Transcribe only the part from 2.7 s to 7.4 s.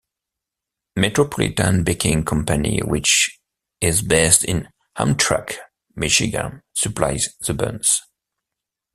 which is based in Hamtramck, Michigan, supplies